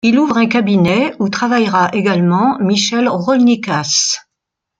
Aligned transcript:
Il 0.03 0.17
ouvre 0.17 0.37
un 0.37 0.47
cabinet 0.47 1.13
où 1.19 1.29
travaillera 1.29 1.91
également 1.93 2.57
Michel 2.59 3.07
Rolnikas. 3.07 4.15